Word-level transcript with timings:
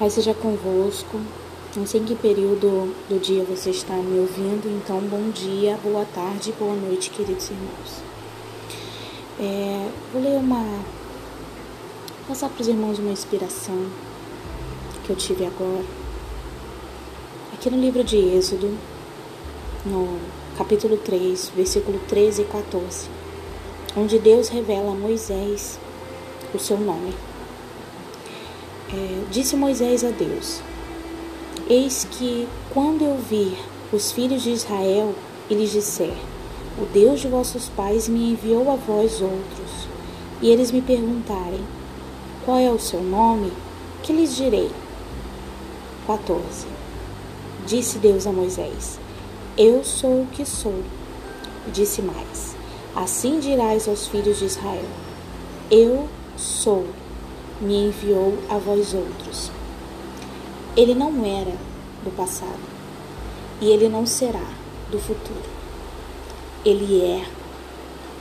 Pai 0.00 0.08
seja 0.08 0.32
convosco. 0.32 1.20
Não 1.76 1.86
sei 1.86 2.00
em 2.00 2.04
que 2.06 2.14
período 2.14 2.90
do 3.06 3.20
dia 3.20 3.44
você 3.44 3.68
está 3.68 3.92
me 3.92 4.18
ouvindo, 4.18 4.66
então 4.66 4.98
bom 4.98 5.28
dia, 5.28 5.78
boa 5.82 6.06
tarde, 6.06 6.54
boa 6.58 6.74
noite, 6.74 7.10
queridos 7.10 7.50
irmãos. 7.50 8.02
É, 9.38 9.90
vou 10.10 10.22
ler 10.22 10.38
uma. 10.38 10.64
passar 12.26 12.48
para 12.48 12.62
os 12.62 12.68
irmãos 12.68 12.98
uma 12.98 13.12
inspiração 13.12 13.90
que 15.04 15.10
eu 15.10 15.16
tive 15.16 15.44
agora. 15.44 15.84
Aqui 17.52 17.68
no 17.68 17.78
livro 17.78 18.02
de 18.02 18.16
Êxodo, 18.16 18.74
no 19.84 20.18
capítulo 20.56 20.96
3, 20.96 21.52
versículo 21.54 22.00
13 22.08 22.40
e 22.40 22.44
14, 22.46 23.06
onde 23.94 24.18
Deus 24.18 24.48
revela 24.48 24.92
a 24.92 24.94
Moisés 24.94 25.78
o 26.54 26.58
seu 26.58 26.80
nome. 26.80 27.12
É, 28.92 29.24
disse 29.30 29.54
Moisés 29.54 30.02
a 30.02 30.10
Deus: 30.10 30.60
Eis 31.68 32.04
que, 32.10 32.48
quando 32.74 33.04
eu 33.04 33.16
vir 33.16 33.56
os 33.92 34.10
filhos 34.10 34.42
de 34.42 34.50
Israel 34.50 35.14
e 35.48 35.54
lhes 35.54 35.70
disser: 35.70 36.16
O 36.76 36.84
Deus 36.86 37.20
de 37.20 37.28
vossos 37.28 37.68
pais 37.68 38.08
me 38.08 38.32
enviou 38.32 38.68
a 38.68 38.74
vós 38.74 39.20
outros, 39.20 39.86
e 40.42 40.48
eles 40.50 40.72
me 40.72 40.82
perguntarem: 40.82 41.60
Qual 42.44 42.58
é 42.58 42.68
o 42.68 42.80
seu 42.80 43.00
nome? 43.00 43.52
Que 44.02 44.12
lhes 44.12 44.34
direi? 44.34 44.70
14. 46.08 46.66
Disse 47.68 47.98
Deus 47.98 48.26
a 48.26 48.32
Moisés: 48.32 48.98
Eu 49.56 49.84
sou 49.84 50.22
o 50.22 50.26
que 50.32 50.44
sou. 50.44 50.82
Disse 51.72 52.02
mais: 52.02 52.56
Assim 52.96 53.38
dirás 53.38 53.86
aos 53.86 54.08
filhos 54.08 54.40
de 54.40 54.46
Israel: 54.46 54.88
Eu 55.70 56.08
sou 56.36 56.86
me 57.60 57.86
enviou 57.86 58.38
a 58.48 58.58
vós 58.58 58.94
outros. 58.94 59.50
Ele 60.76 60.94
não 60.94 61.24
era 61.24 61.56
do 62.02 62.14
passado 62.16 62.58
e 63.60 63.70
ele 63.70 63.88
não 63.88 64.06
será 64.06 64.46
do 64.90 64.98
futuro. 64.98 65.60
Ele 66.64 67.00
é. 67.02 67.24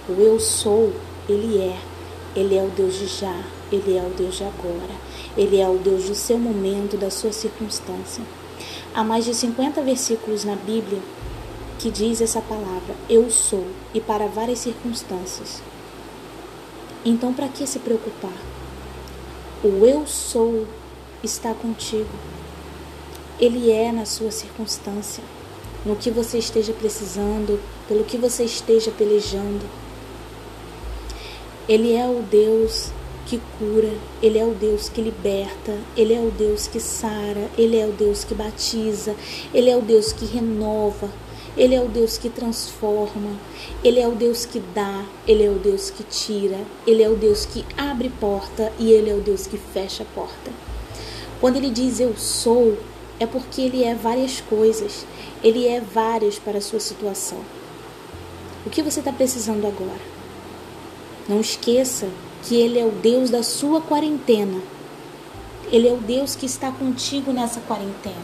O 0.10 0.20
eu 0.22 0.40
sou, 0.40 0.94
ele 1.28 1.60
é. 1.60 1.78
Ele 2.36 2.56
é 2.56 2.64
o 2.64 2.70
Deus 2.70 2.96
de 2.96 3.08
já, 3.08 3.44
ele 3.72 3.98
é 3.98 4.02
o 4.02 4.10
Deus 4.12 4.36
de 4.36 4.44
agora, 4.44 4.96
ele 5.36 5.60
é 5.60 5.68
o 5.68 5.78
Deus 5.78 6.06
do 6.06 6.14
seu 6.14 6.38
momento, 6.38 6.96
da 6.96 7.10
sua 7.10 7.32
circunstância. 7.32 8.24
Há 8.94 9.04
mais 9.04 9.26
de 9.26 9.34
50 9.34 9.82
versículos 9.82 10.46
na 10.46 10.56
Bíblia 10.56 11.02
que 11.80 11.90
diz 11.90 12.22
essa 12.22 12.42
palavra, 12.42 12.94
eu 13.10 13.32
sou, 13.32 13.66
e 13.94 14.02
para 14.02 14.28
várias 14.28 14.60
circunstâncias. 14.60 15.62
Então, 17.06 17.34
para 17.34 17.48
que 17.48 17.66
se 17.66 17.80
preocupar? 17.80 18.34
O 19.62 19.86
eu 19.86 20.08
sou 20.08 20.66
está 21.22 21.54
contigo. 21.54 22.08
Ele 23.38 23.70
é 23.70 23.92
na 23.92 24.06
sua 24.06 24.32
circunstância, 24.32 25.22
no 25.86 25.98
que 25.98 26.10
você 26.10 26.38
esteja 26.38 26.72
precisando, 26.72 27.60
pelo 27.86 28.06
que 28.06 28.18
você 28.18 28.46
esteja 28.46 28.90
pelejando. 28.90 29.66
Ele 31.68 31.94
é 31.94 32.08
o 32.08 32.22
Deus 32.22 32.92
que 33.26 33.42
cura, 33.60 33.92
Ele 34.24 34.40
é 34.40 34.46
o 34.46 34.54
Deus 34.54 34.88
que 34.88 35.02
liberta, 35.02 35.78
Ele 35.98 36.14
é 36.14 36.22
o 36.22 36.32
Deus 36.32 36.66
que 36.66 36.80
sara, 36.80 37.50
Ele 37.58 37.78
é 37.78 37.86
o 37.86 37.92
Deus 37.92 38.24
que 38.24 38.34
batiza, 38.34 39.14
Ele 39.54 39.70
é 39.70 39.76
o 39.76 39.82
Deus 39.82 40.14
que 40.14 40.26
renova, 40.26 41.10
ele 41.60 41.76
é 41.76 41.82
o 41.82 41.90
Deus 41.90 42.18
que 42.18 42.30
transforma, 42.30 43.38
Ele 43.84 44.00
é 44.00 44.08
o 44.08 44.16
Deus 44.16 44.46
que 44.46 44.62
dá, 44.74 45.04
Ele 45.28 45.44
é 45.44 45.50
o 45.50 45.60
Deus 45.60 45.90
que 45.90 46.04
tira, 46.04 46.58
Ele 46.88 47.04
é 47.04 47.10
o 47.10 47.18
Deus 47.18 47.46
que 47.46 47.66
abre 47.78 48.08
porta 48.08 48.72
e 48.80 48.92
Ele 48.92 49.10
é 49.10 49.14
o 49.14 49.20
Deus 49.20 49.46
que 49.46 49.58
fecha 49.58 50.06
porta. 50.16 50.52
Quando 51.42 51.58
Ele 51.58 51.70
diz 51.70 52.00
eu 52.00 52.16
sou, 52.16 52.78
é 53.20 53.26
porque 53.26 53.60
Ele 53.60 53.84
é 53.84 53.94
várias 53.94 54.40
coisas, 54.40 55.06
Ele 55.44 55.68
é 55.68 55.82
várias 55.82 56.40
para 56.40 56.60
a 56.60 56.62
sua 56.62 56.80
situação. 56.80 57.40
O 58.66 58.70
que 58.70 58.82
você 58.82 59.00
está 59.00 59.12
precisando 59.12 59.68
agora? 59.68 60.00
Não 61.28 61.42
esqueça 61.42 62.08
que 62.42 62.56
Ele 62.56 62.80
é 62.80 62.86
o 62.86 62.92
Deus 62.92 63.30
da 63.30 63.44
sua 63.44 63.82
quarentena. 63.82 64.62
Ele 65.70 65.90
é 65.90 65.92
o 65.92 65.98
Deus 65.98 66.38
que 66.38 66.46
está 66.46 66.72
contigo 66.72 67.34
nessa 67.34 67.60
quarentena, 67.60 68.16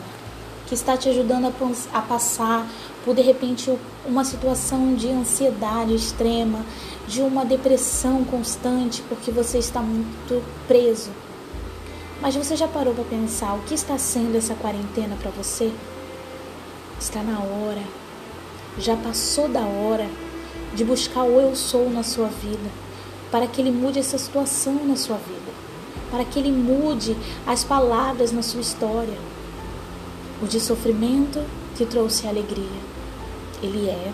que 0.68 0.74
está 0.74 0.98
te 0.98 1.10
ajudando 1.10 1.54
a, 1.94 2.02
passar 2.02 2.68
por 3.04 3.16
de 3.16 3.22
repente 3.22 3.72
uma 4.06 4.24
situação 4.24 4.96
de 4.96 5.10
ansiedade 5.10 5.94
extrema, 5.94 6.66
de 7.08 7.22
uma 7.22 7.46
depressão 7.46 8.24
constante 8.24 9.04
porque 9.08 9.32
você 9.32 9.60
está 9.60 9.82
muito 9.82 10.44
preso. 10.68 11.12
Mas 12.22 12.36
você 12.36 12.56
já 12.56 12.68
parou 12.68 12.94
para 12.94 13.04
pensar 13.04 13.54
o 13.54 13.62
que 13.62 13.76
está 13.76 13.98
sendo 13.98 14.38
essa 14.38 14.56
quarentena 14.56 15.16
para 15.22 15.32
você? 15.32 15.72
Está 17.00 17.22
na 17.22 17.40
hora, 17.40 17.84
já 18.80 18.96
passou 18.96 19.48
da 19.48 19.62
hora 19.62 20.10
de 20.74 20.84
buscar 20.84 21.24
o 21.24 21.40
eu 21.40 21.56
sou 21.56 21.90
na 21.90 22.04
sua 22.04 22.28
vida, 22.28 22.70
para 23.32 23.48
que 23.48 23.62
ele 23.62 23.72
mude 23.72 24.00
essa 24.00 24.18
situação 24.18 24.74
na 24.86 24.96
sua 24.96 25.18
vida, 25.18 25.52
para 26.10 26.26
que 26.26 26.40
ele 26.40 26.52
mude 26.52 27.16
as 27.46 27.64
palavras 27.64 28.32
na 28.32 28.42
sua 28.42 28.62
história. 28.62 29.18
O 30.46 30.48
de 30.48 30.60
sofrimento 30.60 31.44
que 31.76 31.88
trouxe 31.88 32.28
alegria 32.28 32.96
ele 33.64 33.90
é. 33.90 34.14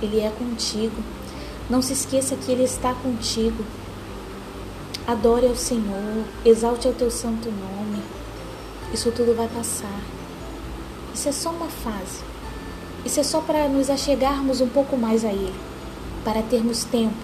Ele 0.00 0.20
é 0.20 0.30
contigo. 0.30 1.02
Não 1.68 1.82
se 1.82 1.94
esqueça 1.94 2.36
que 2.36 2.52
Ele 2.52 2.62
está 2.62 2.94
contigo. 2.94 3.64
Adore 5.04 5.48
ao 5.48 5.56
Senhor, 5.56 6.24
exalte 6.44 6.86
ao 6.86 6.94
teu 6.94 7.10
santo 7.10 7.50
nome. 7.50 8.00
Isso 8.94 9.10
tudo 9.10 9.34
vai 9.34 9.48
passar. 9.48 10.00
Isso 11.12 11.28
é 11.28 11.32
só 11.32 11.50
uma 11.50 11.66
fase. 11.66 12.22
Isso 13.04 13.18
é 13.18 13.24
só 13.24 13.40
para 13.40 13.68
nos 13.68 13.90
achegarmos 13.90 14.60
um 14.60 14.68
pouco 14.68 14.96
mais 14.96 15.24
a 15.24 15.32
Ele, 15.32 15.54
para 16.24 16.42
termos 16.42 16.84
tempo, 16.84 17.16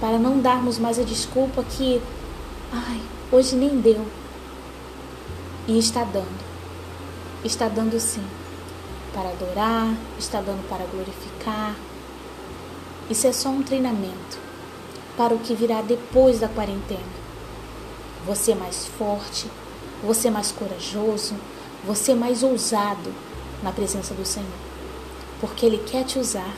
para 0.00 0.18
não 0.18 0.40
darmos 0.40 0.78
mais 0.78 0.98
a 0.98 1.02
desculpa 1.02 1.62
que, 1.62 2.00
ai, 2.72 3.02
hoje 3.30 3.54
nem 3.54 3.78
deu. 3.82 4.06
E 5.66 5.78
está 5.78 6.04
dando. 6.04 6.57
Está 7.44 7.68
dando 7.68 8.00
sim 8.00 8.24
para 9.14 9.30
adorar, 9.30 9.94
está 10.18 10.40
dando 10.40 10.68
para 10.68 10.84
glorificar. 10.86 11.76
Isso 13.08 13.26
é 13.26 13.32
só 13.32 13.48
um 13.48 13.62
treinamento 13.62 14.38
para 15.16 15.34
o 15.34 15.38
que 15.38 15.54
virá 15.54 15.80
depois 15.80 16.40
da 16.40 16.48
quarentena. 16.48 17.18
Você 18.26 18.54
mais 18.54 18.86
forte, 18.86 19.46
você 20.02 20.30
mais 20.30 20.52
corajoso, 20.52 21.34
você 21.84 22.14
mais 22.14 22.42
ousado 22.42 23.12
na 23.62 23.72
presença 23.72 24.14
do 24.14 24.24
Senhor, 24.24 24.48
porque 25.40 25.64
Ele 25.64 25.78
quer 25.78 26.04
te 26.04 26.18
usar. 26.18 26.54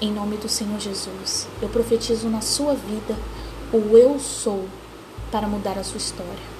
Em 0.00 0.12
nome 0.12 0.38
do 0.38 0.48
Senhor 0.48 0.80
Jesus, 0.80 1.46
eu 1.60 1.68
profetizo 1.68 2.28
na 2.28 2.40
sua 2.40 2.74
vida 2.74 3.16
o 3.70 3.96
eu 3.96 4.18
sou 4.18 4.66
para 5.30 5.46
mudar 5.46 5.78
a 5.78 5.84
sua 5.84 5.98
história. 5.98 6.59